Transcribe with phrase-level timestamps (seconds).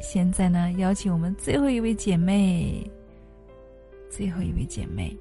[0.00, 2.90] 现在呢，邀请我们最后一位姐妹，
[4.10, 5.16] 最后一位姐妹，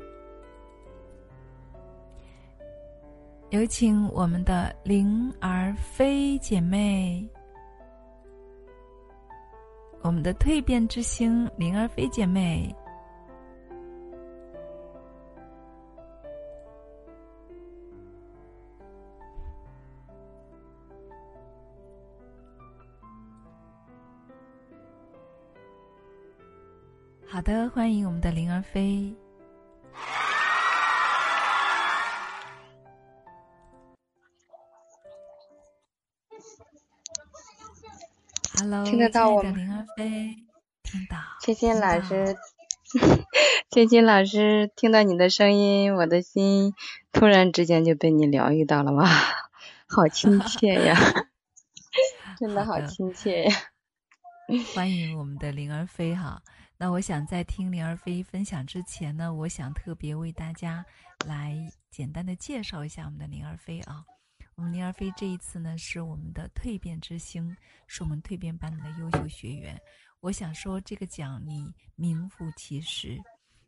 [3.49, 7.27] 有请我们的灵儿飞姐妹，
[10.01, 12.75] 我们的蜕变之星灵儿飞姐妹。
[27.41, 29.15] 好的，欢迎我们的灵儿飞。
[38.59, 39.49] Hello，听得到我吗？
[39.55, 40.35] 灵儿飞，
[40.83, 41.17] 听到。
[41.41, 42.37] 芊芊老师，
[43.71, 46.75] 芊芊老师，听到你的声音，我的心
[47.11, 49.07] 突然之间就被你疗愈到了，哇，
[49.89, 50.95] 好亲切呀！
[52.37, 53.55] 真的好亲切呀！
[54.75, 56.43] 欢迎我们的灵儿飞哈。
[56.81, 60.83] 那我想在听灵儿飞分享之前呢，我想特别为大家
[61.27, 61.55] 来
[61.91, 64.03] 简单的介绍一下我们的灵儿飞啊。
[64.55, 69.79] 我们灵儿飞这一次呢是我们的蜕变之星，是我们蜕变班的优秀学员。
[70.21, 73.15] 我想说这个奖你名副其实。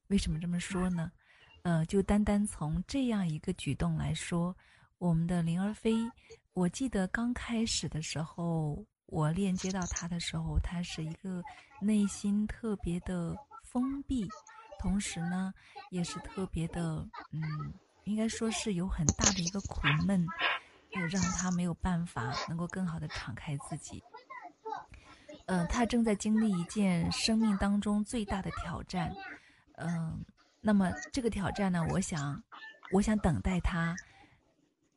[0.08, 1.12] 为什么这么说呢？
[1.62, 4.58] 呃，就单单从这样一个举动来说，
[4.98, 5.94] 我们的灵儿飞，
[6.54, 8.84] 我记得刚开始的时候。
[9.08, 11.44] 我链接到他的时候，他是一个
[11.82, 14.28] 内心特别的封闭，
[14.80, 15.54] 同时呢，
[15.92, 17.42] 也是特别的，嗯，
[18.06, 20.26] 应该说是有很大的一个苦闷，
[20.92, 24.04] 也让他没有办法能够更好的敞开自己。
[25.46, 29.14] 嗯，他正在经历一件生命当中最大的挑战，
[29.76, 30.26] 嗯，
[30.60, 32.42] 那么这个挑战呢，我想，
[32.92, 33.96] 我想等待他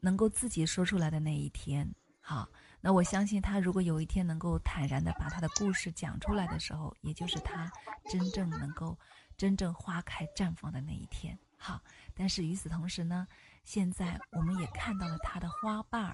[0.00, 1.86] 能够自己说出来的那一天，
[2.20, 2.48] 好。
[2.80, 7.70] 那我相信他，如果有一天能够坦然的把他的故事讲出来的时候，也就是他
[8.08, 8.96] 真正能够
[9.36, 11.38] 真正花开绽放的那一天。
[11.56, 11.80] 好，
[12.14, 13.26] 但是与此同时呢，
[13.64, 16.12] 现在我们也看到了他的花瓣儿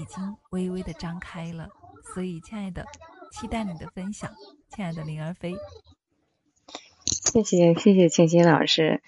[0.00, 1.68] 已经微微的张开了。
[2.14, 2.86] 所以，亲爱的，
[3.32, 4.32] 期待你的分享，
[4.70, 5.54] 亲爱的灵儿飞。
[7.04, 9.02] 谢谢谢谢青青老师，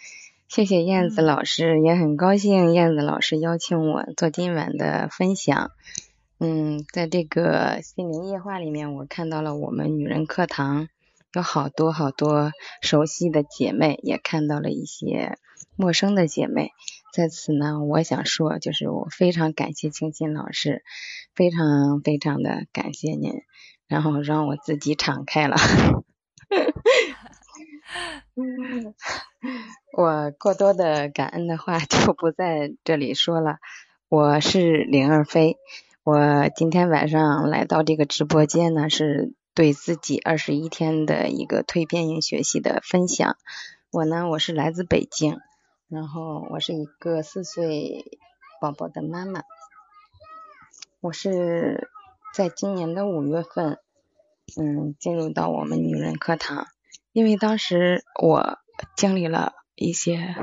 [0.48, 5.70] 谢谢燕子老师，也很高兴燕子老师邀请我做今晚的分享。
[6.41, 10.88] 嗯，在这个心灵夜话里面，我看到了我们女人课堂
[11.34, 15.37] 有好多好多熟悉的姐妹，也看到了一些
[15.75, 16.71] 陌生的姐妹。
[17.12, 20.84] 在此呢，我想说，就是我非常感谢清新老师，
[21.34, 23.43] 非常非常的感谢您，
[23.88, 25.56] 然后让我自己敞开了。
[29.97, 33.56] 我过多的感恩的话就不在这里说了。
[34.09, 35.56] 我是灵儿飞。
[36.10, 43.36] 我今天晚上来到这个直播间呢，是对自己二十一天的一个蜕变营学习的分享。
[43.91, 45.38] 我呢，我是来自北京，
[45.86, 48.18] 然后我是一个四岁
[48.58, 49.42] 宝宝的妈妈。
[51.00, 51.91] 我是
[52.32, 53.78] 在今年的五月份，
[54.58, 56.68] 嗯，进入到我们女人课堂，
[57.12, 58.56] 因为当时我
[58.97, 60.34] 经历了一些，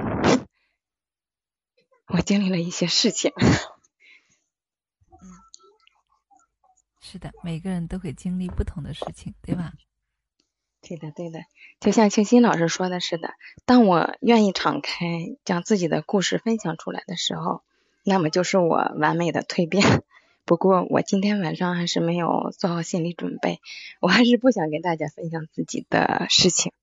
[2.14, 3.32] 我经历了一些事情。
[7.08, 9.74] 是的，每个人都会经历不同的事情，对吧？
[10.82, 11.42] 对的，对的。
[11.80, 17.62] 就像清新老师说的是的，当我愿意敞开，将自己的故事分享出来的时候，
[18.04, 20.04] 那么就是我完美的蜕变。
[20.46, 23.60] 不过我今天晚上还是没有做好心理准备，
[24.00, 26.74] 我还是不想跟大家分享自己的事情。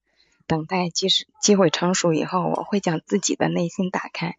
[0.47, 4.37] 等待机时机会成熟以后，我会将自己的内心打开，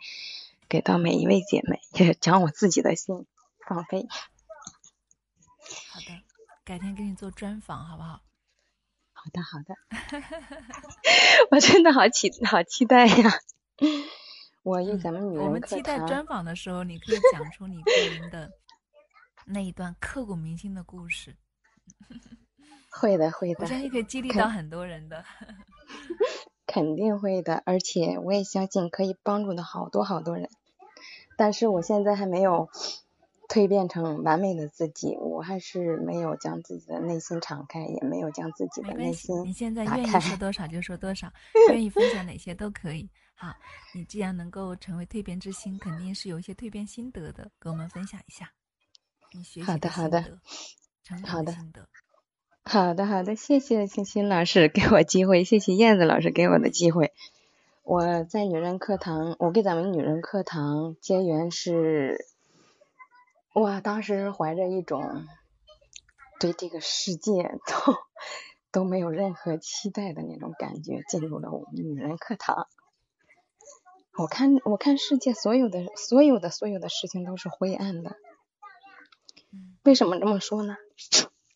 [0.69, 3.25] 给到每一位姐妹，也将我自己的心
[3.67, 4.07] 放飞。
[5.91, 6.21] 好的，
[6.65, 8.21] 改天给你做专访，好不好？
[9.13, 9.75] 好的，好的。
[11.51, 13.39] 我真的好期好期待呀！
[14.63, 18.51] 我用咱们女人我们期待专访的时候，你可以讲出你个人的
[19.45, 21.37] 那一段刻骨铭心的故事。
[22.89, 23.61] 会的，会的。
[23.61, 25.23] 我相信可以激励到很多人的。
[26.67, 30.49] 肯定会的，而且我也相信可以帮助到好多好多人。
[31.37, 32.69] 但是我现在还没有。
[33.49, 41.31] 蜕变成完美的自己，我还是没有将自己的内心敞开，也没有将自己的内心你现在愿意说多少就说多少，
[41.69, 43.09] 愿意分享哪些都可以。
[43.35, 43.53] 好，
[43.93, 48.51] 你既然能够成为蜕变之星，肯定是有一些蜕变心得的，跟我们分享一下。
[49.33, 50.39] 你学习的好的，
[51.03, 51.87] 成长的心得。
[52.63, 57.11] 好的，好的，谢谢星星老师给我机会，谢谢燕子老师给我的机会。
[57.83, 62.25] 我在女人课堂，我给咱们女人课堂结缘是。
[63.53, 65.27] 哇，当时怀着一种
[66.39, 67.95] 对这个世界都
[68.71, 72.67] 都没有任何期待的那种感觉，进入了我们女人课堂。
[74.17, 78.17] 我看，我看世界所有的、所有的、所有的事情都是灰暗的。
[79.83, 80.75] 为什么这么说呢？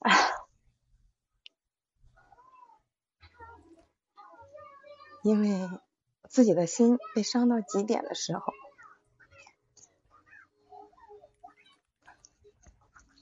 [5.24, 5.68] 因为
[6.30, 8.54] 自己的心被伤到极点的时候，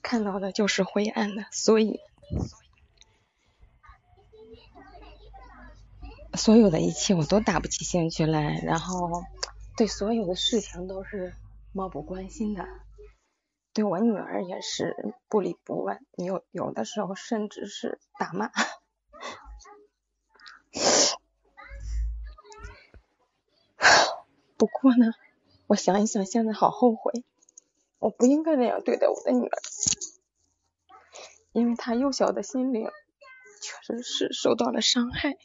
[0.07, 1.99] 看到的就是灰暗的，所以
[6.35, 9.23] 所有的一切我都打不起兴趣来，然后
[9.75, 11.33] 对所有的事情都是
[11.71, 12.67] 漠不关心的，
[13.73, 18.51] 对我女儿也是不理不问，有有的时候甚至是打骂。
[24.55, 25.13] 不过呢，
[25.65, 27.23] 我想一想，现在好后悔，
[28.05, 29.61] 我不应该那样对待我的女儿，
[31.53, 32.87] 因为她幼小的心灵
[33.63, 35.35] 确实是受到了伤害。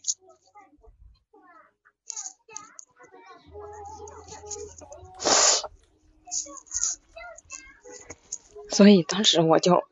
[8.68, 9.82] 所以当时我就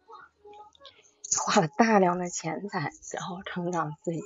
[1.41, 4.23] 花了大量的钱财，然后成长自己，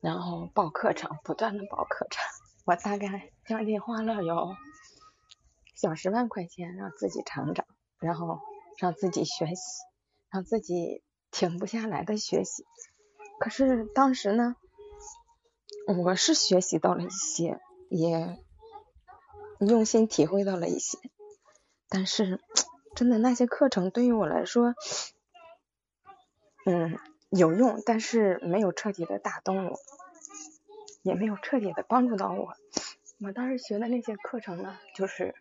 [0.00, 2.24] 然后报课程，不断的报课程。
[2.64, 4.56] 我大概将近花了有
[5.74, 7.66] 小十万块钱，让自己成长，
[7.98, 8.40] 然后
[8.78, 9.62] 让自己学习，
[10.30, 12.64] 让自己停不下来的学习。
[13.40, 14.56] 可是当时呢，
[15.86, 18.38] 我是学习到了一些，也
[19.60, 20.98] 用心体会到了一些，
[21.88, 22.40] 但是
[22.94, 24.74] 真的那些课程对于我来说，
[26.66, 26.98] 嗯，
[27.30, 29.78] 有用，但是没有彻底的打动我。
[31.04, 32.54] 也没有彻底的帮助到我。
[33.18, 35.34] 我当时学的那些课程呢，就是，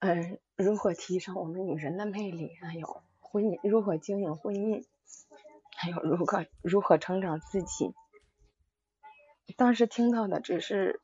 [0.00, 4.84] 嗯，如何提升我们女人的魅力，还有婚姻如何经营婚姻，
[5.76, 7.94] 还有如何如何成长自己。
[9.56, 11.00] 当时听到的只是，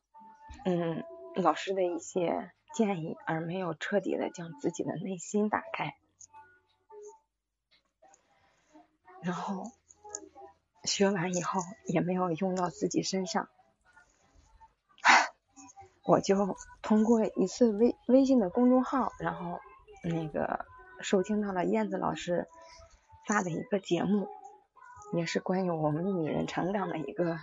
[0.65, 1.03] 嗯，
[1.35, 5.95] 老师的一些建议，而没有彻底的将自己的内心打开，
[9.21, 9.71] 然后。
[10.83, 13.49] 学完以后也没有用到自己身上，
[16.07, 19.59] 我就通过一次微微信的公众号，然后
[20.03, 20.65] 那个
[21.01, 22.47] 收听到了燕子老师
[23.27, 24.29] 发的一个节目，
[25.11, 27.37] 也是关于我们女人成长的一个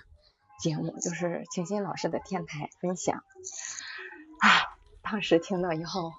[0.59, 3.23] 节目，就是清新老师的电台分享。
[4.41, 4.49] 啊，
[5.03, 6.13] 当时听到以后，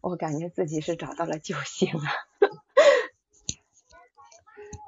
[0.00, 2.08] 我感觉自己是找到了救星啊！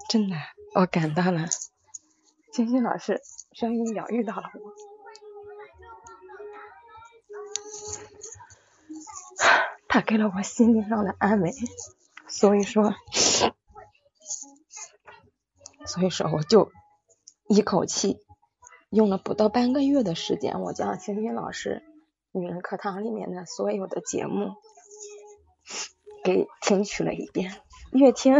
[0.08, 0.36] 真的，
[0.74, 1.46] 我感到了。
[2.52, 3.20] 星星老师
[3.52, 4.72] 声音疗愈到了我，
[9.96, 11.50] 他给了我心灵上的安慰，
[12.28, 12.94] 所以说，
[15.86, 16.70] 所以说我就
[17.48, 18.18] 一口气
[18.90, 21.82] 用了不到半个月的时间，我将星星老师
[22.32, 24.52] 女人课堂里面的所有的节目
[26.22, 27.58] 给听取了一遍，
[27.90, 28.38] 越听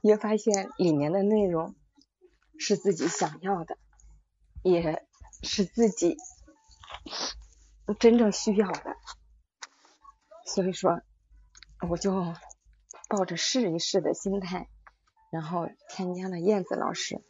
[0.00, 1.74] 越发现里面的内容。
[2.56, 3.76] 是自己想要的，
[4.62, 5.04] 也
[5.42, 6.16] 是自己
[7.98, 8.94] 真正需要的，
[10.46, 11.00] 所以说
[11.88, 12.34] 我就
[13.08, 14.68] 抱着试一试的心态，
[15.30, 17.22] 然后添加了燕子老师，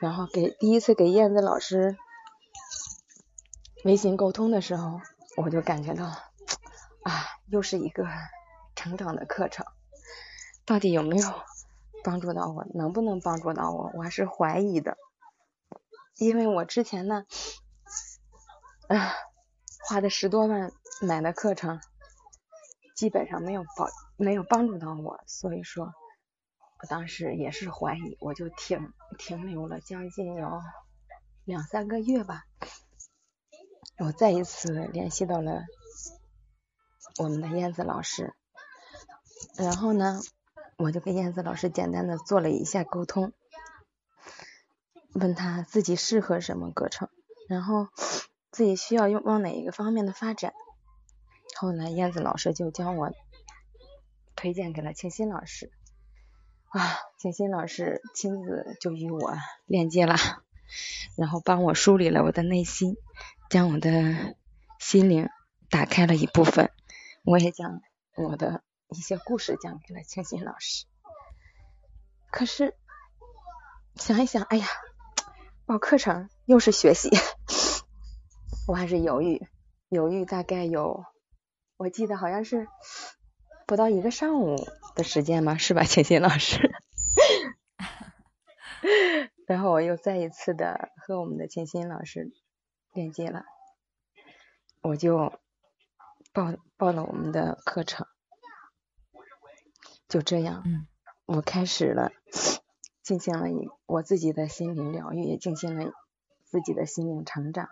[0.00, 1.96] 然后给第一次给燕子老师
[3.84, 5.00] 微信沟通的时候，
[5.36, 8.04] 我就感觉到啊，又是一个
[8.74, 9.66] 成长的课程，
[10.64, 11.28] 到底有没有？
[12.04, 13.90] 帮助到我，能不能帮助到我？
[13.94, 14.96] 我还是怀疑的，
[16.18, 17.24] 因为我之前呢，
[18.86, 19.12] 啊，
[19.88, 21.80] 花的十多万买的课程，
[22.96, 25.92] 基本上没有帮没有帮助到我，所以说，
[26.80, 30.60] 我当时也是怀疑，我就停停留了将近有
[31.44, 32.44] 两三个月吧。
[33.98, 35.64] 我再一次联系到了
[37.18, 38.34] 我们的燕子老师，
[39.56, 40.20] 然后呢？
[40.78, 43.32] 我就跟燕子老师简单的做了一下沟通，
[45.14, 47.08] 问他自己适合什么课程，
[47.48, 47.88] 然后
[48.50, 50.52] 自己需要用往哪一个方面的发展。
[51.54, 53.12] 后来燕子老师就将我
[54.34, 55.70] 推荐给了清新老师，
[56.68, 59.34] 啊，清新老师亲自就与我
[59.66, 60.16] 链接了，
[61.16, 62.96] 然后帮我梳理了我的内心，
[63.48, 64.34] 将我的
[64.78, 65.28] 心灵
[65.70, 66.70] 打开了一部分，
[67.24, 67.80] 我也将
[68.16, 68.62] 我的。
[68.88, 70.86] 一些故事讲给了清新老师，
[72.30, 72.76] 可是
[73.96, 74.66] 想一想，哎呀，
[75.64, 77.10] 报课程又是学习，
[78.68, 79.44] 我还是犹豫，
[79.88, 81.04] 犹豫大概有，
[81.78, 82.68] 我记得好像是
[83.66, 84.56] 不到一个上午，
[84.94, 85.58] 的时间吗？
[85.58, 86.70] 是吧，清新老师？
[89.46, 92.32] 然后我又再一次的和我们的清新老师
[92.94, 93.44] 链接了，
[94.80, 95.38] 我就
[96.32, 98.06] 报报了我们的课程，
[100.08, 100.86] 就这样，嗯，
[101.26, 102.10] 我开始了
[103.02, 105.92] 进行了一我自己的心灵疗愈，也进行了
[106.44, 107.68] 自己的心灵成长，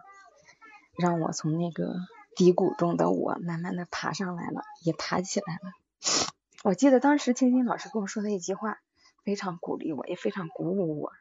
[0.99, 1.95] 让我从那个
[2.37, 5.73] 低谷中的我慢慢的爬上来了，也爬起来了。
[6.63, 8.81] 我记得当时青青老师跟我说的一句话，
[9.25, 11.13] 非常鼓励我，也非常鼓舞我。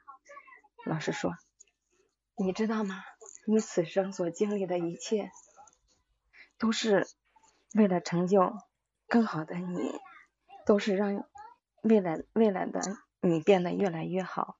[0.86, 1.34] 老师说
[2.36, 3.03] ：“你知道吗？
[3.46, 5.32] 你此生所经历的一切，
[6.58, 7.08] 都是
[7.74, 8.53] 为了成就
[9.08, 9.91] 更好的你，
[10.65, 11.25] 都是让
[11.82, 12.82] 未来未来的
[13.22, 14.58] 你变得越来越好，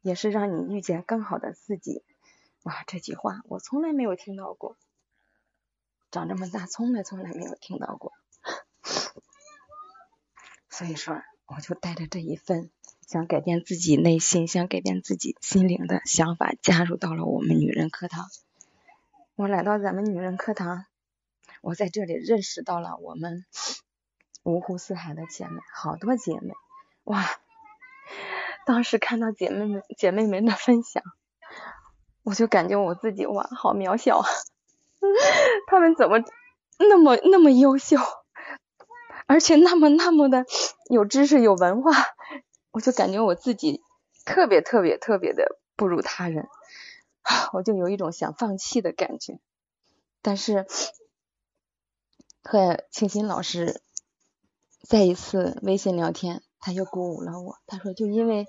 [0.00, 2.04] 也是让你遇见更好的自己。”
[2.62, 4.78] 哇，这句话我从来没有听到过，
[6.14, 8.12] 长这么大从来从来没有听到过，
[10.70, 12.70] 所以说我就带着这一份。
[13.08, 18.26] 想改变自己内心，想改变自己心灵的想法，加入到了我们女人课堂。
[19.34, 20.86] 我来到咱们女人课堂，
[21.60, 23.44] 我在这里认识到了我们
[24.44, 26.54] 五湖四海的姐妹，好多姐妹，
[27.02, 27.26] 哇！
[28.64, 31.02] 当时看到姐妹们姐妹们的分享，
[32.22, 34.28] 我就感觉我自己哇，好渺小啊！
[35.66, 36.18] 他们怎么
[36.78, 37.96] 那么那么优秀，
[39.26, 40.44] 而且那么那么的
[40.90, 41.92] 有知识、有文化？
[42.72, 43.82] 我就感觉我自己
[44.24, 46.48] 特别特别特别的不如他人，
[47.52, 49.38] 我就有一种想放弃的感觉。
[50.22, 50.66] 但是
[52.42, 53.80] 和清新老师
[54.82, 57.58] 再一次微信聊天，他又鼓舞了我。
[57.66, 58.46] 他说：“就因为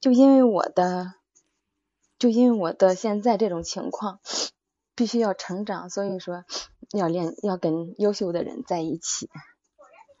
[0.00, 1.14] 就因为我的
[2.18, 4.20] 就因为我的现在这种情况，
[4.96, 6.44] 必须要成长，所以说
[6.90, 9.30] 要练要跟优秀的人在一起。”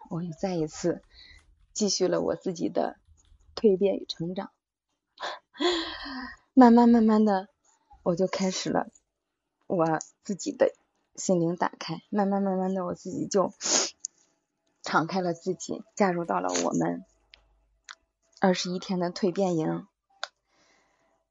[0.08, 1.02] 我又再一次
[1.72, 2.96] 继续了我自己的。
[3.58, 4.50] 蜕变与成长，
[6.52, 7.48] 慢慢慢慢的，
[8.02, 8.90] 我就开始了
[9.66, 10.74] 我自己的
[11.14, 13.54] 心灵打开，慢慢慢慢的，我自己就
[14.82, 17.02] 敞开了自己，加入到了我们
[18.40, 19.86] 二十一天的蜕变营。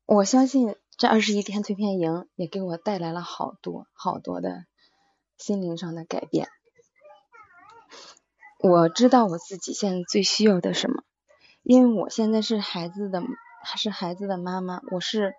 [0.08, 4.66] 我相信这二十一天蜕变营也给我带来了好多好多的
[5.38, 6.48] 心灵上的改变。
[8.60, 11.04] 我知道我自己现在最需要的什么。
[11.64, 13.24] 因为我现在是孩子的，
[13.76, 15.34] 是孩子的妈妈，我是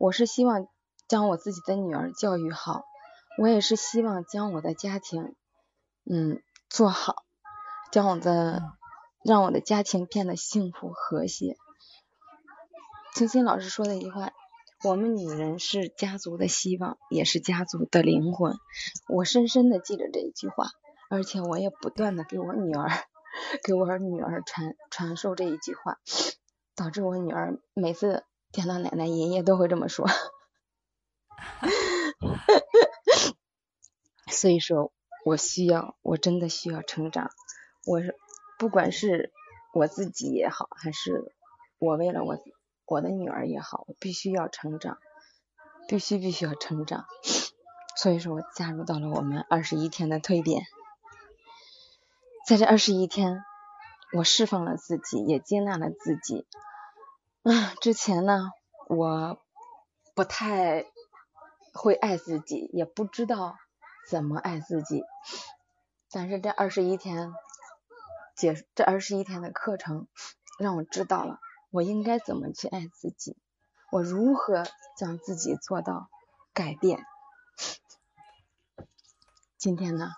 [0.00, 0.66] 我是希望
[1.06, 2.82] 将我自己的女儿教育好，
[3.38, 5.36] 我也是希望将我的家庭
[6.04, 7.14] 嗯做好，
[7.92, 8.60] 将我的
[9.22, 11.56] 让我的家庭变得幸福和谐。
[13.14, 14.32] 清新老师说的一句话，
[14.84, 18.56] 我们女人是家族的希望，也是家族的灵魂。
[19.08, 20.66] 我深深的记着这一句话，
[21.10, 22.88] 而且我也不断的给我女儿。
[23.62, 25.98] 给我女儿传传授这一句话，
[26.74, 30.08] 导致我女儿每次见到奶奶爷爷都会这么说。
[34.26, 34.92] 所以说，
[35.24, 37.30] 我需要，我真的需要成长。
[37.86, 38.16] 我是
[38.58, 39.32] 不管是
[39.72, 41.32] 我自己也好，还是
[41.78, 42.36] 我为了我
[42.88, 44.98] 我的女儿也好，我必须要成长，
[45.86, 47.06] 必须必须要成长。
[47.94, 50.62] 所以说我加入到了我们二十一天的蜕变。
[52.46, 53.44] 在这二十一天，
[54.16, 56.46] 我释放了自己，也接纳了自己。
[57.42, 58.52] 啊，之前呢，
[58.88, 59.38] 我
[60.14, 60.86] 不太
[61.74, 63.56] 会爱自己，也不知道
[64.08, 65.04] 怎么爱自己。
[66.10, 67.34] 但是这二十一天
[68.34, 70.06] 结这二十一天的课程，
[70.58, 71.38] 让我知道了
[71.70, 73.36] 我应该怎么去爱自己，
[73.90, 74.64] 我如何
[74.96, 76.08] 将自己做到
[76.52, 77.04] 改变。
[79.58, 80.12] 今天呢？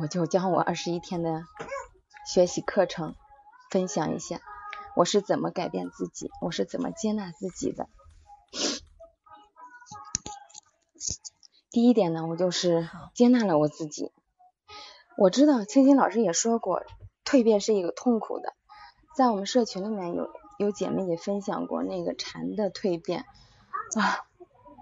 [0.00, 1.44] 我就将我二十一天的
[2.24, 3.16] 学习课程
[3.70, 4.40] 分享一下，
[4.94, 7.88] 我是怎么改变自己，我是怎么接纳自己的。
[11.70, 14.12] 第一点呢，我就是接纳了我自己。
[15.16, 16.84] 我知道青青老师也说过，
[17.24, 18.54] 蜕变是一个痛苦的，
[19.16, 20.30] 在我们社群里面有
[20.60, 23.24] 有姐妹也分享过那个蝉的蜕变
[23.96, 24.26] 啊，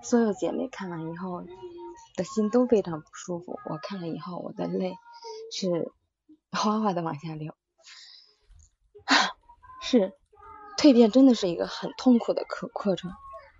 [0.02, 1.44] 所有姐妹看完以后。
[2.16, 4.96] 的心都非常不舒服，我看了以后，我的泪
[5.52, 5.92] 是
[6.50, 7.54] 哗哗的往下流。
[9.80, 10.14] 是
[10.76, 13.12] 蜕变真的是一个很痛苦的课过程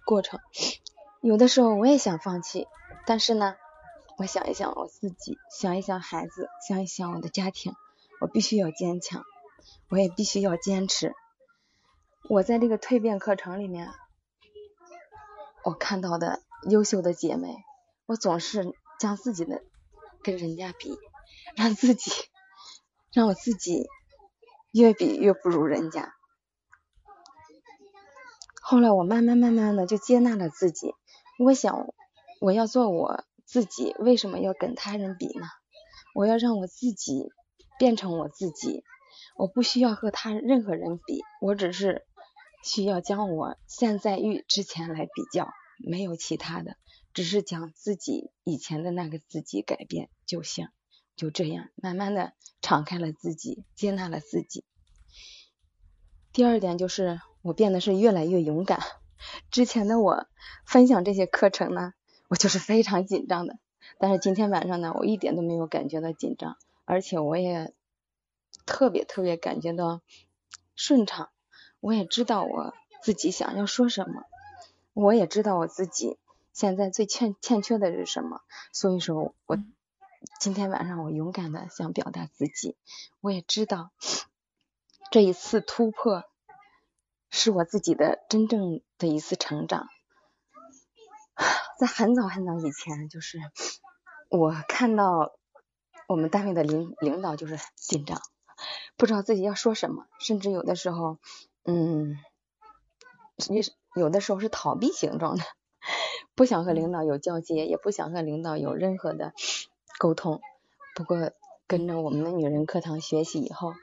[0.04, 0.40] 过程，
[1.22, 2.66] 有的时候我也想放弃，
[3.06, 3.54] 但是呢，
[4.16, 7.76] 我想一想我自己，想一想孩子，想一想我的家庭，
[8.20, 9.22] 我必须要坚强，
[9.88, 11.14] 我也必须要坚持。
[12.30, 13.88] 我在这个蜕变课程里面，
[15.64, 17.56] 我看到的优秀的姐妹。
[18.04, 19.62] 我总是将自己的
[20.22, 20.98] 跟人家比，
[21.56, 22.10] 让自己
[23.12, 23.86] 让我自己
[24.72, 26.14] 越比越不如人家。
[28.62, 30.94] 后来我慢慢慢慢的就接纳了自己，
[31.38, 31.94] 我想
[32.40, 35.46] 我要做我自己，为什么要跟他人比呢？
[36.14, 37.30] 我要让我自己
[37.78, 38.84] 变成我自己，
[39.36, 42.06] 我不需要和他任何人比，我只是
[42.62, 45.48] 需要将我现在与之前来比较，
[45.78, 46.76] 没有其他的，
[47.14, 50.68] 只是将自己以前的那个自己改变就行。
[51.16, 54.64] 就这样，慢慢的敞开了自己，接纳了自己。
[56.32, 58.80] 第二点就是我变得是越来越勇敢。
[59.50, 60.28] 之前的我
[60.64, 61.92] 分享这些课程呢，
[62.28, 63.58] 我就是非常紧张的。
[63.98, 67.74] 但是今天晚上呢，我一点都没有感觉到紧张，而且我也
[68.64, 70.02] 特别特别感觉到
[70.76, 71.30] 顺畅。
[71.80, 74.24] 我也知道我自己想要说什么，
[74.92, 76.18] 我也知道我自己
[76.52, 78.40] 现在最欠欠缺的是什么。
[78.72, 79.58] 所以说我。
[80.40, 82.76] 今天晚上我勇敢的想表达自己，
[83.20, 83.92] 我也知道
[85.12, 86.24] 这一次突破
[87.30, 89.86] 是我自己的真正的一次成长。
[91.78, 93.38] 在很早很早以前，就是
[94.28, 95.32] 我看到
[96.08, 98.20] 我们单位的领领导就是紧张，
[98.96, 101.18] 不知道自己要说什么，甚至有的时候，
[101.70, 102.16] 嗯，
[103.50, 103.60] 你
[103.94, 105.44] 有的时候是逃避形状的，
[106.34, 109.34] 不想和领导有交接，也不想和领导有任何的。
[109.98, 110.40] 沟通，
[110.94, 111.32] 不过
[111.66, 113.74] 跟着我们的女人课堂学习以后，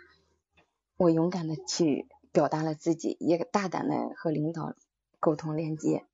[0.98, 4.74] 我勇敢的去表达了自己，也大胆的和领导
[5.20, 6.06] 沟通链接，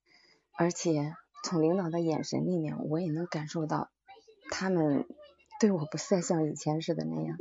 [0.58, 3.90] 而且从领导的眼神里面，我也能感受到
[4.50, 5.08] 他们
[5.62, 7.38] 对我不再像以前似的那样，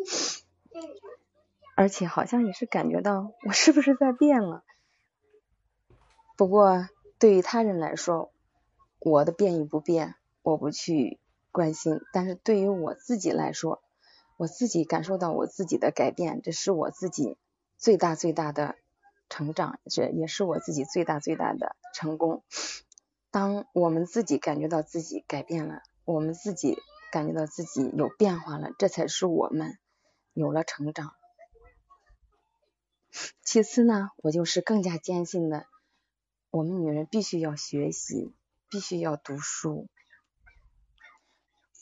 [1.81, 4.65] 而且好像也是感觉到我是不是在变了。
[6.37, 6.87] 不过
[7.19, 8.35] 对于他人来说，
[8.99, 11.19] 我的变与不变，我不去。
[11.51, 13.83] 关心，但是对于我自己来说，
[14.37, 17.39] 我自己感受到我自己的改变，这是我自己
[17.79, 18.77] 最大最大的
[19.31, 22.45] 成长，这也是我自己最大最大的成功。
[23.31, 26.77] 当我们自己感觉到自己改变了，我们自己
[27.11, 29.79] 感觉到自己有变化了，这才是我们
[30.35, 31.15] 有了成长。
[33.43, 35.67] 其次呢，我就是更加坚信的，
[36.51, 38.35] 我们女人必须要学习，
[38.69, 39.89] 必须要读书。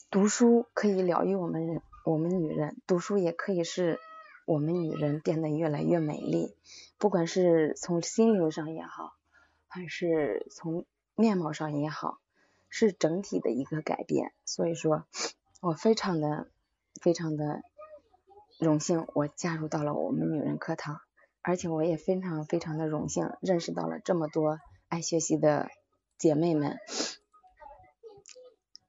[0.09, 3.99] 读书可以疗愈我们人，我们女人读书也可以是
[4.47, 6.55] 我们女人变得越来越美丽。
[6.97, 9.13] 不管是从心灵上也好，
[9.67, 12.19] 还是从面貌上也好，
[12.69, 14.33] 是整体的一个改变。
[14.45, 15.05] 所以说，
[15.61, 16.49] 我非常的
[16.99, 17.61] 非常的
[18.59, 20.99] 荣幸，我加入到了我们女人课堂，
[21.49, 25.67] 而且我也非常非常的荣幸，认识到了这么多爱学习的
[26.19, 26.77] 姐妹们。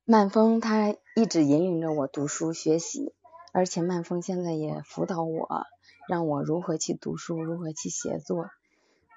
[0.05, 3.15] 曼峰他一直引领着我读书学习，
[3.55, 5.65] 而且曼峰现在也辅导我，
[6.07, 8.51] 让我如何去读书，如何去写作，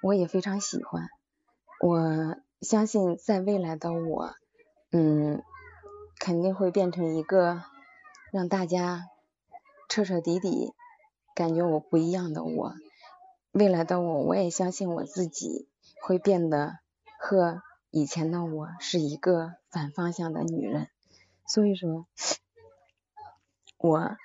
[0.02, 1.10] 我也非常喜欢。
[1.82, 4.32] 我相信在未来的我，
[4.90, 5.42] 嗯，
[6.18, 7.62] 肯定会变成一个
[8.32, 9.02] 让大家
[9.90, 10.72] 彻彻底底
[11.34, 12.72] 感觉我不一样的我。
[13.54, 15.68] 未来的我，我也相信我自己
[16.02, 16.78] 会变得
[17.18, 17.62] 和。
[17.96, 20.88] 以前的我是一个反方向的女人，
[21.46, 22.08] 所以说，
[23.78, 24.16] 我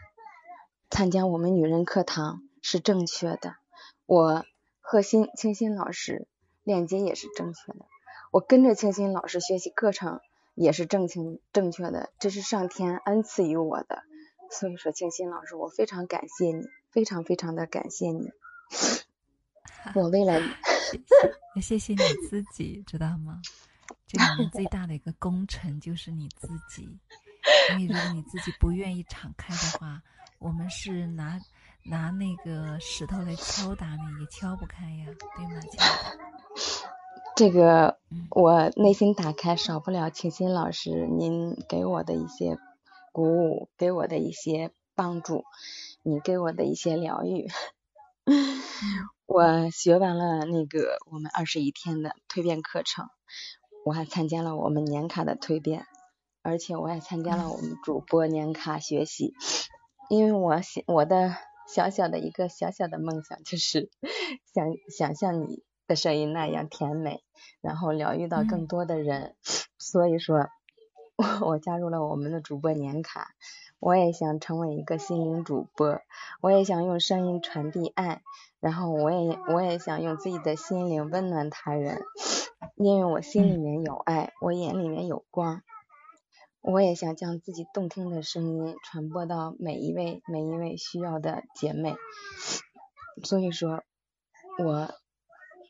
[0.90, 3.58] 参加我们女人课堂是正确的，
[4.08, 4.44] 我
[4.82, 6.28] 和新清新老师
[6.64, 7.86] 链接也是正确的，
[8.32, 10.20] 我跟着清新老师学习课程
[10.56, 14.02] 也是正清正确的，这是上天恩赐于我的，
[14.50, 18.32] 所以说清新老师，我非常感谢你，非常非常的感谢你，
[19.96, 20.40] 我未来。
[21.56, 23.42] 要谢谢你自己，知道吗？
[24.08, 26.88] 这里面最大的一个功臣就是你自己，
[27.72, 30.02] 因为如果你自己不愿意敞开的话，
[30.40, 31.40] 我们是拿
[31.84, 35.06] 拿那个石头来敲打你，也敲不开呀，
[35.36, 35.62] 对吗？
[37.36, 37.98] 这个
[38.30, 42.58] 我内心打开，少不了清新老师您给我的一些
[43.12, 45.46] 鼓舞，给我的一些帮助，
[46.04, 47.48] 你给我的一些疗愈。
[49.26, 53.08] 我学完了那个我们二十一天的蜕变课程，
[53.86, 55.86] 我还参加了我们年卡的蜕变，
[56.42, 59.34] 而且我还参加了我们主播年卡学习，
[60.10, 61.36] 因为我想我的
[61.68, 63.92] 小小的一个小小的梦想就是
[64.54, 67.24] 想想像你的声音那样甜美，
[67.62, 69.36] 然后疗愈到更多的人，
[69.78, 70.48] 所以说，
[71.42, 73.28] 我加入了我们的主播年卡，
[73.80, 76.02] 我也想成为一个心灵主播，
[76.42, 78.22] 我也想用声音传递爱。
[78.60, 82.04] 然后我也我也想用自己的心灵温暖他人，
[82.76, 85.64] 因为我心里面有爱，我眼里面有光，
[86.60, 91.96] 我也想将自己动听的声音传播到每一位每一位需要的姐妹。
[93.24, 93.84] 所以说，
[94.58, 94.94] 我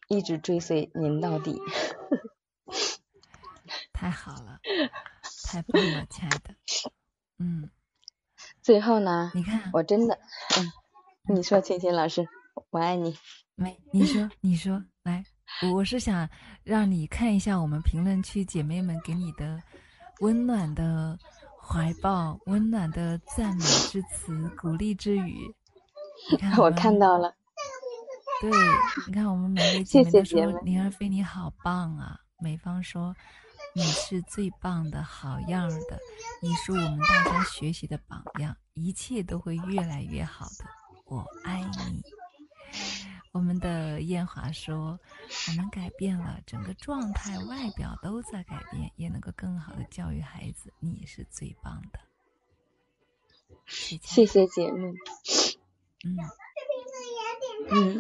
[0.08, 1.62] 一直追随您到底。
[3.94, 4.60] 太好了，
[5.44, 6.56] 太棒了，亲爱的。
[7.38, 7.70] 嗯。
[8.62, 9.32] 最后呢？
[9.34, 10.18] 你看，我真的，
[10.58, 12.28] 嗯，你说，青青老师，
[12.70, 13.18] 我爱你。
[13.56, 15.24] 没，你说，你说，来，
[15.74, 16.30] 我是想
[16.64, 19.62] 让你看一下我们评论区姐妹们给你的
[20.22, 21.18] 温暖的
[21.62, 25.54] 怀抱、温暖的赞美之词、鼓励之语。
[26.32, 27.34] 你看，我看到了。
[28.42, 28.50] 对，
[29.08, 32.18] 你看，我们每位姐妹都说林儿飞你好棒啊。
[32.42, 33.14] 美方说
[33.74, 36.00] 你是最棒的，好样的，
[36.42, 40.66] 你是我们大家学习的榜样，一切都会越来越好的。
[41.06, 42.04] 我爱你。
[43.32, 45.00] 我们的艳华说
[45.48, 50.74] ：“我们改变了整个状态，外表都在改变，也能够更好的教育孩子。
[50.80, 52.00] 你是最棒的，
[53.68, 54.94] 谢谢姐妹。
[56.04, 56.18] 嗯
[57.72, 58.00] 嗯，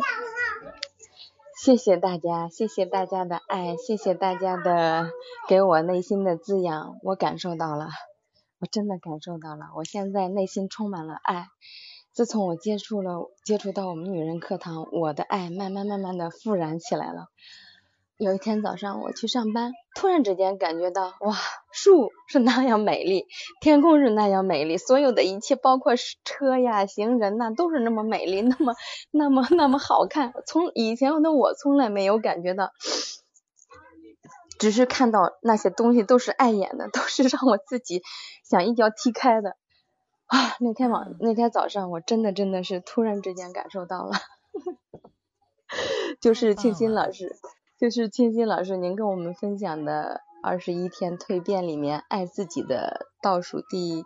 [1.61, 5.09] 谢谢大家，谢谢大家的爱，谢谢大家的
[5.49, 7.89] 给我内心的滋养，我感受到了，
[8.59, 11.47] 我真的感受到了，我现在内心充满了爱。”
[12.15, 17.27] 自从我接触了接触到我们女人课堂，我的爱慢慢慢慢的复燃起来了。
[18.19, 21.37] 有一天早上我去上班，突然之间感觉到哇，
[21.71, 23.25] 树是那样美丽，
[23.61, 25.93] 天空是那样美丽，所有的一切包括
[26.25, 28.75] 车呀、行人呐，都是那么美丽，那么
[29.11, 30.33] 那么那么好看。
[30.45, 32.73] 从以前的我从来没有感觉到，
[34.59, 38.03] 只是看到那些东西都是碍眼的，都是让我自己
[38.43, 39.55] 想一脚踢开的。
[40.25, 44.11] 啊，那天晚那天早上，我真的真的是突然之间感受到了，
[46.19, 47.37] 就是清新老师，
[47.79, 54.03] 就是清新老师，您跟我们分享的二十一天蜕变里面爱自己的倒数第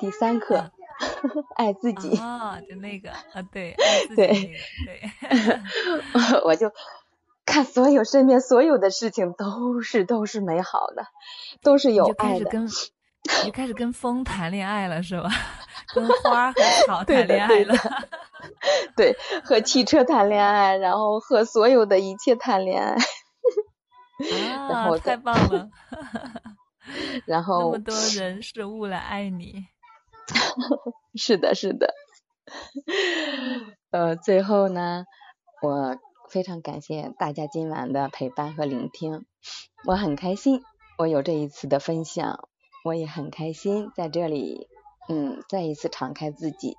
[0.00, 0.72] 第三课，
[1.54, 2.16] 爱自己。
[2.16, 3.76] 啊，就那个啊，对，
[4.16, 5.10] 对，对，
[6.44, 6.72] 我就
[7.44, 11.06] 看所有身边所有的事情都是都是美好的，
[11.62, 12.50] 都是有爱的。
[13.44, 15.30] 你开始跟风谈恋爱了是吧？
[15.94, 17.74] 跟花和草 谈恋爱了。
[18.96, 22.96] 对，和汽车谈恋爱，然后和所有的一切谈恋爱。
[24.68, 25.68] 啊，太棒了！
[27.26, 29.66] 然后那么多人事物来爱你。
[31.14, 31.94] 是的，是的。
[33.90, 35.04] 呃，最后呢，
[35.62, 35.96] 我
[36.30, 39.24] 非常感谢大家今晚的陪伴和聆听，
[39.84, 40.62] 我很开心，
[40.98, 42.48] 我有这一次的分享。
[42.84, 44.68] 我也很开心在这里，
[45.08, 46.76] 嗯，再一次敞开自己。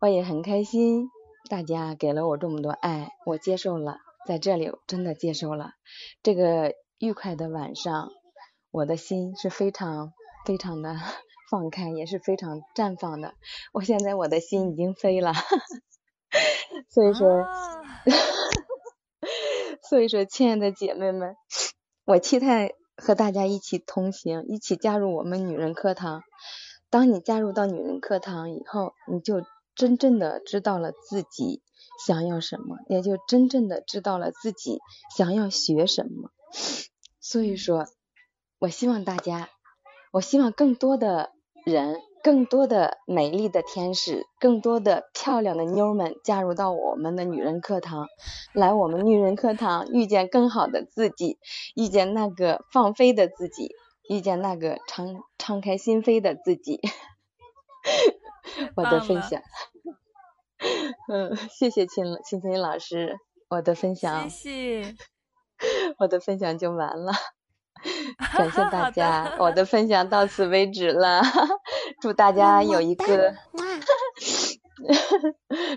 [0.00, 1.08] 我也很开心，
[1.48, 5.72] 大家给了我这么多爱，我接受了，在这里真的接受了。
[6.22, 8.10] 这个愉快的晚上，
[8.70, 10.12] 我的心是非常
[10.44, 10.96] 非常的
[11.50, 13.34] 放开，也是非常绽放的。
[13.72, 15.32] 我现在我的心已经飞了，
[16.88, 17.46] 所以说，
[19.88, 21.36] 所以说，亲爱的姐妹们，
[22.04, 22.72] 我期待。
[22.94, 26.22] 和大家一起同行，一起加入我们女人课堂。
[26.92, 29.42] 当你加入到女人课堂以后，你就
[29.74, 31.62] 真正的知道了自己
[32.06, 34.78] 想要什么，也就真正的知道了自己
[35.16, 36.30] 想要学什么。
[37.18, 37.86] 所以说，
[38.58, 39.48] 我希望大家，
[40.12, 41.30] 我希望更多的
[41.64, 41.96] 人。
[42.24, 48.06] 更多的美丽的天使，更多的漂亮的妞们加入到我们的女人课堂，
[48.52, 51.38] 来我们女人课堂遇见更好的自己，
[51.74, 53.74] 遇见那个放飞的自己，
[54.08, 56.80] 遇见那个敞敞开心扉的自己。
[58.76, 59.42] 我的分享，
[61.08, 64.96] 嗯，谢谢青青青老师，我的分享，谢谢，
[65.98, 67.12] 我的分享就完了。
[68.36, 71.22] 感谢大家，我的分享到此为止了。
[72.00, 73.34] 祝大家有一个，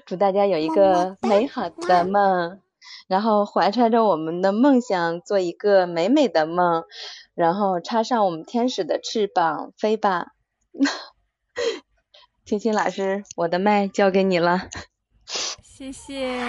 [0.06, 2.62] 祝大家有一个美好的梦，
[3.08, 6.84] 然后怀揣着我们的梦想，做一个美美的梦，
[7.34, 10.28] 然后插上我们天使的翅膀，飞吧。
[12.46, 14.70] 青青老师，我的麦交给你了。
[15.64, 16.40] 谢谢，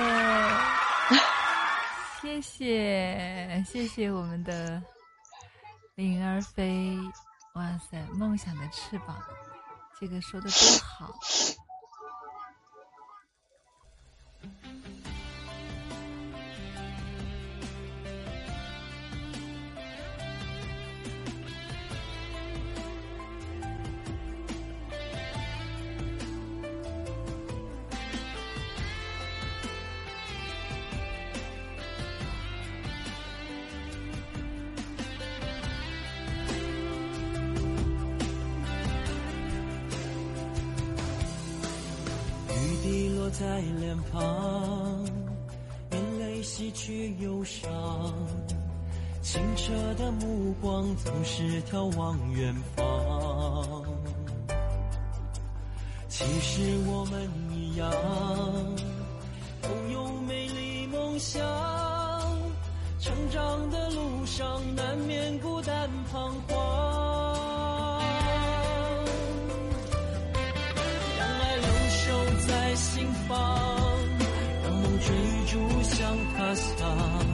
[2.21, 4.83] 谢谢，谢谢我们的。
[5.95, 6.99] 灵儿飞，
[7.55, 9.17] 哇塞，梦想的翅膀，
[9.99, 11.15] 这个说的多好。
[46.77, 47.73] 去忧伤。
[49.23, 53.83] 清澈的目光总是眺望远方。
[56.07, 57.91] 其实我们一样，
[59.63, 61.43] 都有美丽梦想。
[63.01, 66.57] 成长的路上难免孤单彷徨，
[76.57, 77.27] 向他乡。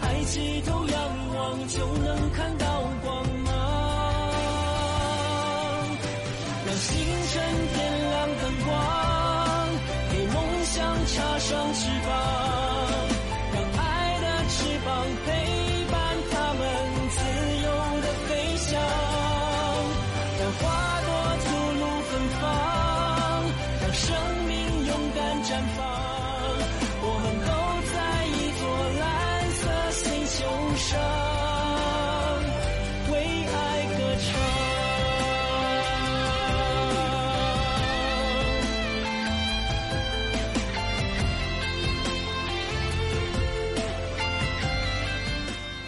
[0.00, 0.98] 抬起头仰
[1.34, 2.66] 望，就能看到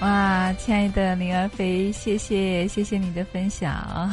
[0.03, 4.11] 哇，亲爱的林儿飞，谢谢谢谢你的分享。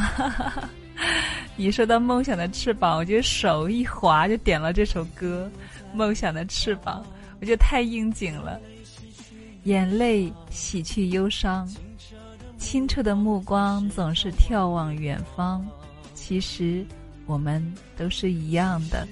[1.57, 5.51] 你说到梦想的翅膀，我就手一滑就点了这首歌
[5.97, 7.03] 《梦想的翅膀》，
[7.41, 8.59] 我觉得太应景了。
[9.63, 11.67] 眼泪洗去忧伤，
[12.59, 15.65] 清澈的目光总是眺望远方。
[16.13, 16.85] 其实
[17.25, 17.65] 我们
[17.97, 19.07] 都是一样的，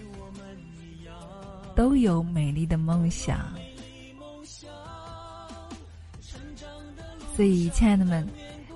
[1.73, 3.39] 都有美丽的梦想。
[7.38, 8.28] 所以，亲爱的们，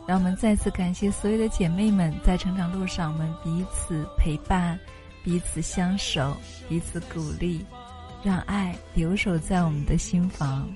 [0.06, 4.80] 让我们再次感谢所有的姐妹们，在成长路上，我们彼此陪伴，
[5.24, 6.38] 彼此相守，
[6.70, 7.66] 彼此鼓励，
[8.22, 10.70] 让爱留守在我们的心房。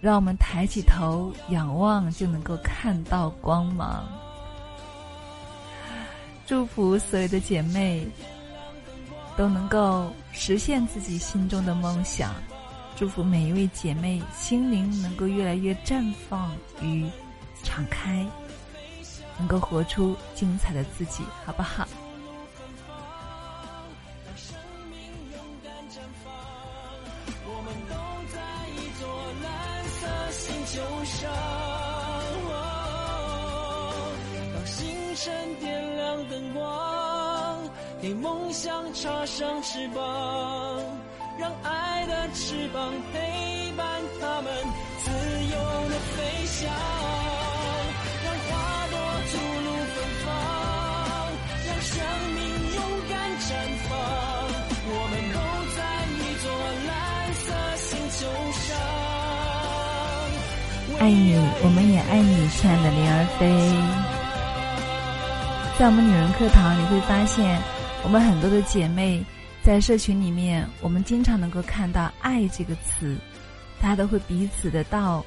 [0.00, 4.08] 让我们抬起头仰望，就能够看到光芒。
[6.46, 8.08] 祝福所有的姐妹
[9.36, 12.32] 都能够实现自己心中的梦想。
[12.98, 16.50] 祝福每一位姐妹心灵能够越来越绽放
[16.82, 17.08] 与
[17.62, 18.26] 敞开，
[19.38, 21.86] 能够活出精彩的自己，好不好？
[34.52, 37.60] 让星辰点亮灯光，
[38.02, 40.82] 给梦想插上翅膀。
[41.38, 43.86] 让爱的翅膀陪伴
[44.20, 44.52] 他们
[45.04, 45.56] 自由
[45.88, 46.68] 的飞翔，
[48.24, 48.50] 让花
[48.90, 48.98] 朵
[49.30, 50.26] 吐露芬芳，
[51.64, 51.94] 让生
[52.34, 52.42] 命
[52.74, 53.54] 勇敢绽
[53.88, 53.94] 放。
[54.90, 55.38] 我们都
[55.76, 55.78] 在
[56.18, 56.50] 一座
[56.88, 56.90] 蓝
[57.34, 57.46] 色
[57.76, 57.86] 星
[58.18, 58.20] 球
[58.58, 58.66] 上。
[60.98, 63.46] 爱你，我们也爱你，亲爱的灵儿飞。
[65.78, 67.62] 在我们女人课堂，你会发现，
[68.02, 69.24] 我们很多的姐妹。
[69.68, 73.18] 在社群里面，我们经常能够看到“爱”这个词，
[73.82, 75.22] 大家都会彼此的道：“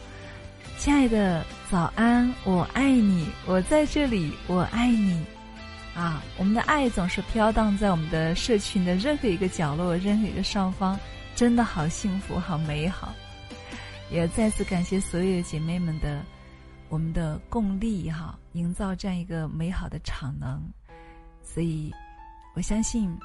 [0.79, 5.23] 亲爱的，早安，我爱你，我在这里，我爱你。”
[5.93, 10.97] 啊，我们的爱总是飘荡在我们的社群的任何一个角落、任何一个上方，
[11.35, 13.13] 真的好幸福，好美好。
[14.09, 16.19] 也再次感谢所有姐妹们的
[16.89, 20.59] 我们的共力哈，营造这样一个美好的场能。
[21.43, 21.93] 所以，
[22.55, 23.15] 我相信。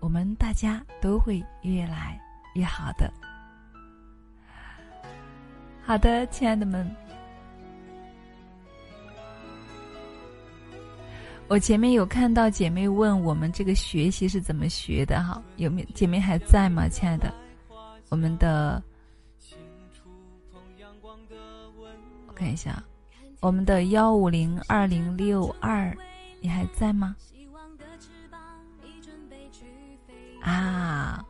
[0.00, 2.20] 我们大家都会越来
[2.54, 3.12] 越好的。
[5.82, 6.86] 好的，亲爱的们，
[11.48, 15.42] 我前面有看到姐妹问我们这个学习是怎么学的哈？
[15.56, 16.86] 有没有姐妹还在吗？
[16.88, 17.32] 亲爱的，
[18.10, 18.82] 我们的，
[22.26, 22.82] 我看一下，
[23.40, 25.96] 我们的幺五零二零六二，
[26.40, 27.16] 你还在吗？
[30.48, 31.22] 啊，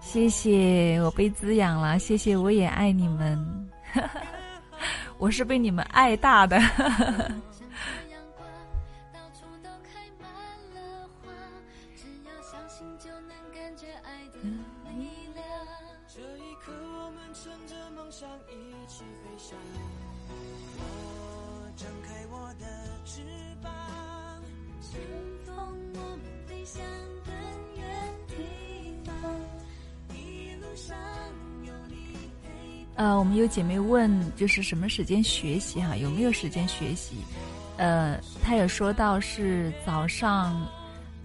[0.00, 3.68] 谢谢我被滋养了，谢谢我也爱你们，
[5.18, 6.60] 我是被你们爱大的。
[32.96, 35.94] 呃，我们有姐妹问，就是什么时间学习哈？
[35.96, 37.16] 有没有时间学习？
[37.76, 40.66] 呃，她也说到是早上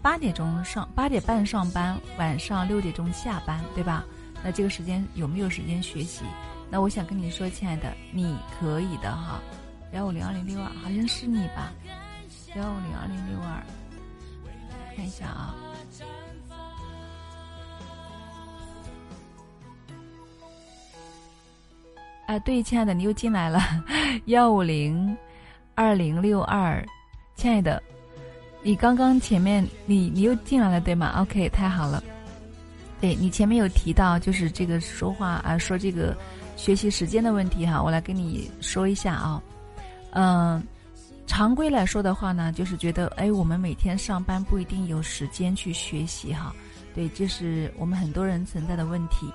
[0.01, 4.03] 八点钟上八点半上班，晚上六点钟下班，对吧？
[4.43, 6.25] 那这个时间有没有时间学习？
[6.69, 9.39] 那我想跟你说，亲爱的，你可以的哈。
[9.93, 11.71] 幺五零二零六二，好像是你吧？
[12.55, 13.63] 幺五零二零六二，
[14.95, 15.55] 看一下啊。
[22.31, 23.59] 啊，对，亲爱的，你又进来了，
[24.27, 25.17] 幺五零
[25.75, 26.81] 二零六二，
[27.35, 27.83] 亲爱的，
[28.63, 32.01] 你刚刚前面你你又进来了对吗？OK，太好了。
[33.01, 36.15] 对你前面有提到就是这个说话啊，说这个
[36.55, 39.43] 学习时间的问题哈，我来跟你说一下啊。
[40.11, 40.63] 嗯，
[41.27, 46.55] 常规来说的话呢，就是觉得哎，我们每天上班不一定有时间去学习哈。
[46.95, 49.29] 对，这是我们很多人存在的问题。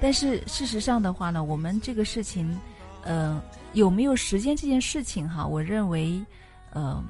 [0.00, 2.56] 但是事实上的话呢，我们这个事情，
[3.02, 3.40] 嗯，
[3.72, 6.24] 有没有时间这件事情哈，我认为，
[6.72, 7.04] 嗯，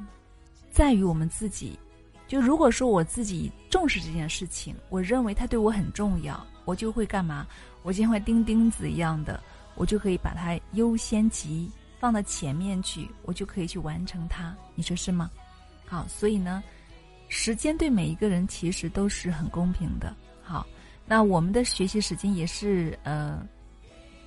[0.70, 1.78] 在于我们自己。
[2.26, 7.46] 就如果说我自己重视这件事情，我认为它对我很重要，我就会干嘛？
[7.82, 9.38] 我就会钉钉子一样的，
[9.74, 11.70] 我就可以把它优先级
[12.00, 14.54] 放到前面去，我就可以去完成它。
[14.74, 15.30] 你说是吗？
[15.86, 16.62] 好，所以呢，
[17.28, 20.14] 时间对每一个人其实都是很公平的。
[20.42, 20.66] 好。
[21.08, 23.42] 那我们的学习时间也是呃，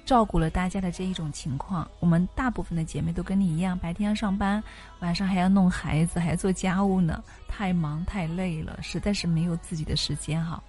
[0.04, 1.88] 照顾了大家的这一种情况。
[2.00, 4.62] 我们大部分的姐妹都跟你一样，白天要上班，
[5.00, 10.62] 晚上还要弄孩子，还要做家务呢，太忙太累了，实在是没有自己的时间哈。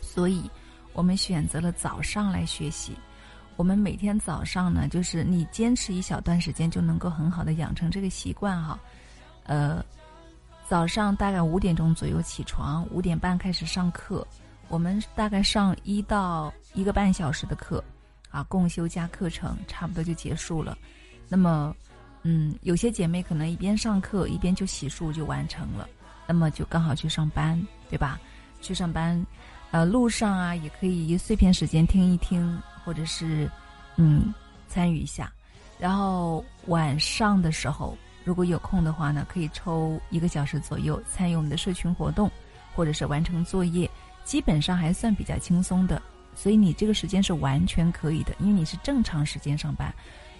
[0.00, 0.50] 所以，
[0.94, 2.96] 我们选择了早上来学习。
[3.56, 8.80] 我们每天早上呢，就是你坚持一小段时间，就能够很好的养成这个习惯哈。
[9.44, 9.84] 呃，
[10.66, 14.26] 早上大概五点钟左右起床，五点半开始上课。
[14.70, 17.82] 我们大概上一到一个半小时的课，
[18.30, 20.78] 啊，共修加课程，差不多就结束了。
[21.28, 21.74] 那么，
[22.22, 25.88] 嗯，有些姐妹可能一边上课一边就洗漱就完成了，
[26.24, 28.20] 那么就刚好去上班，对吧？
[28.62, 29.26] 去上班，
[29.72, 33.50] 呃，路上啊也可以碎片时间听一听，或者是，
[33.96, 34.32] 嗯，
[34.68, 35.32] 参与一下。
[35.80, 42.30] 然后晚上的时候，如果有空的话呢，可以抽一个小时左右参与我们的社群活动，
[42.72, 43.90] 或者是完成作业。
[44.24, 46.00] 基本上还算比较轻松的，
[46.36, 49.92] 所以你这个时间是完全可以的，因为你是正常时间上班。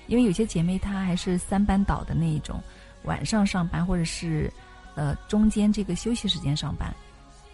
[0.07, 2.61] 因为有些姐妹她还是三班倒的那一种，
[3.05, 4.53] 晚上上班或者是
[4.97, 6.93] 呃中间这个休息时间上班，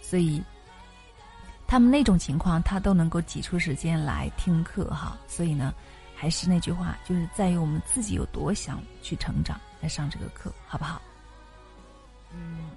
[0.00, 0.42] 所以
[1.66, 5.18] 他们那种情况她都能够挤出时间来听课哈。
[5.28, 5.74] 所以呢，
[6.14, 11.02] 还是那句话，就是在于我们自己有多想去成长来上这个课，好不好？
[12.32, 12.70] 嗯。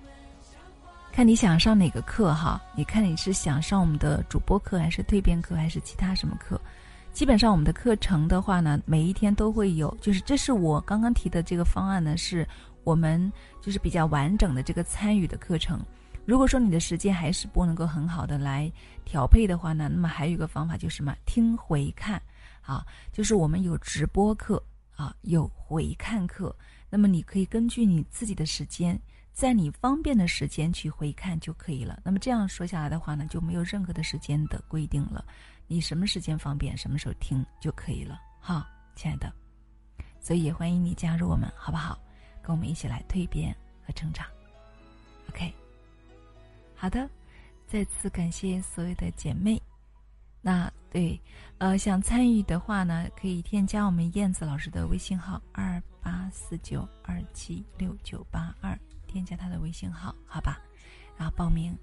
[1.20, 2.62] 看你想上哪个课哈？
[2.74, 6.58] 你看你是想上我们的主播课，还是蜕变课，还是其他什么课？
[7.12, 9.94] 基本上我们的课程的话呢，每一天都会有。
[10.00, 12.48] 就是这是我刚刚提的这个方案呢，是
[12.86, 13.30] 我们
[13.60, 15.86] 就是比较完整的这个参与的课程。
[16.24, 18.72] 如果说你的时间还是不能够很好的来
[19.04, 21.14] 调配的话呢，那么还有一个方法就是什么？
[21.26, 22.22] 听回看
[22.62, 24.64] 啊，就是我们有直播课
[24.96, 26.56] 啊，有回看课。
[26.90, 28.98] 那么你可以根据你自己的时间。
[29.34, 32.02] 在你方便的时间去回看就可以了。
[32.04, 35.24] 那么这样说下来的话呢，就没有任何的时间的规定了。
[35.68, 38.20] 你什么时间方便，什么时候听就可以了。
[38.40, 38.66] 好，
[38.96, 39.32] 亲爱的，
[40.20, 41.98] 所以也欢迎你加入我们，好不好？
[42.42, 44.26] 跟我们一起来蜕变和成长。
[45.30, 45.54] OK，
[46.76, 47.08] 好的，
[47.68, 49.62] 再次感谢所有的姐妹。
[50.42, 51.22] 那对，
[51.60, 58.78] 呃，想参与的话呢，可以添加我们燕子老师的微信号二八四九二七六九八二。
[59.10, 60.62] 添加他的微信号，好吧，
[61.18, 61.76] 然后报名。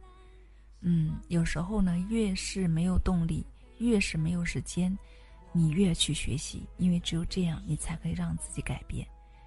[0.80, 3.44] 嗯，有时候呢，越是没有动力，
[3.78, 4.96] 越是没有时间，
[5.52, 9.04] 你越去学习，因为只有这样，你才可以让自己改变，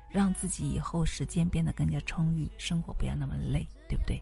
[0.09, 4.21] 让自己以后时间变得更加充裕，生活不要那么累，对不对？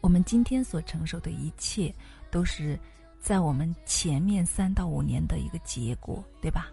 [0.00, 1.94] 我们今天所承受的一切，
[2.30, 2.78] 都是
[3.20, 6.70] 在我们前面三到五年的一个结果，对吧？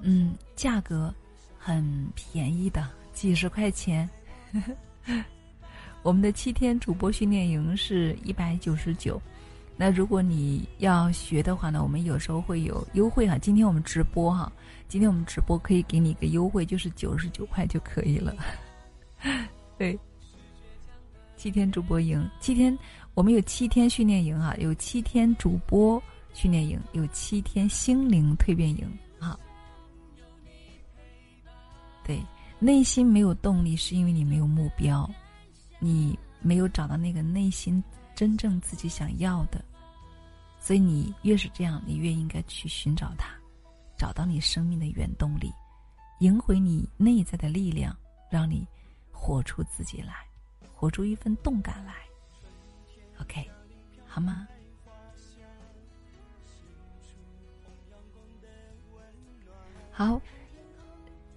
[0.00, 1.14] 嗯，价格
[1.58, 2.90] 很便宜的。
[3.18, 4.08] 几十块钱，
[6.04, 9.20] 我们的七天主播训练营是一百九十九。
[9.76, 13.36] 那如果你要学的话呢，我们有时候会有优惠哈。
[13.36, 14.52] 今天我们直播哈，
[14.86, 18.36] 今天我们直播可以给你一个优惠，就是九十九块就可以了。
[19.76, 19.98] 对，
[21.36, 22.78] 七天主播营，七天
[23.14, 26.00] 我们有七天训练营哈，有七天主播
[26.34, 28.88] 训练营，有七天心灵蜕变营
[29.18, 29.36] 哈。
[32.04, 32.22] 对。
[32.60, 35.08] 内心没有动力，是因为你没有目标，
[35.78, 37.82] 你没有找到那个内心
[38.14, 39.64] 真正自己想要的，
[40.58, 43.28] 所以你越是这样，你越应该去寻找它，
[43.96, 45.52] 找到你生命的原动力，
[46.18, 47.96] 赢回你内在的力量，
[48.28, 48.66] 让你
[49.12, 50.14] 活出自己来，
[50.74, 51.94] 活出一份动感来。
[53.20, 53.48] OK，
[54.04, 54.48] 好吗？
[59.92, 60.20] 好，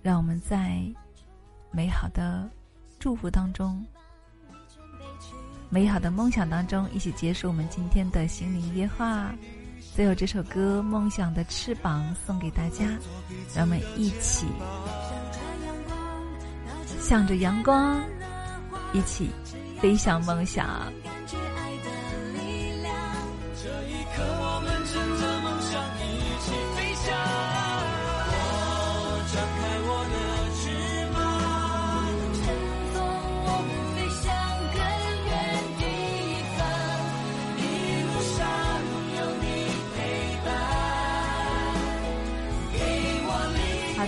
[0.04, 0.84] 让我们在
[1.72, 2.50] 美好的
[3.00, 3.84] 祝福当中、
[5.70, 9.34] 美好的梦想当中，一起结束我们今天的心灵夜话。
[9.96, 12.86] 最后，这首歌《梦想的翅膀》送给大家，
[13.56, 14.48] 让我们一起
[17.00, 18.02] 向着阳光，
[18.94, 19.30] 一起
[19.80, 20.92] 飞向梦想。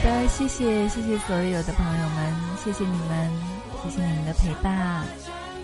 [0.04, 3.32] 的，谢谢谢谢所有的朋友们，谢谢你们，
[3.82, 5.06] 谢谢你们的陪伴。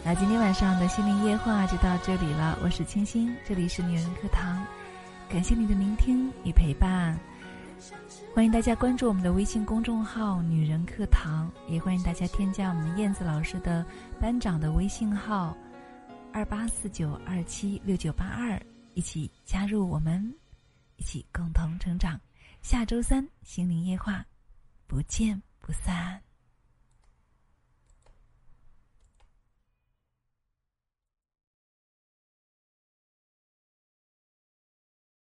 [0.05, 4.65] 那今天晚上的心灵夜话就到这里了，我是清新，这里是女人课堂，
[5.27, 7.19] 感谢你的聆听与陪伴，
[8.33, 13.85] 欢迎大家关注我们的微信公众号“女人课堂”，也欢迎大家添加我们燕子老师的
[14.21, 15.53] 班长的微信号
[16.31, 18.57] 二八四九二七六九八二，
[18.93, 20.33] 一起加入我们，
[20.95, 22.17] 一起共同成长。
[22.61, 24.25] 下周三心灵夜话，
[24.89, 26.28] 不见不散。